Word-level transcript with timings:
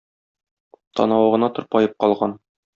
Танавы 1.01 1.29
гына 1.37 1.53
тырпаеп 1.61 1.97
калган. 2.05 2.37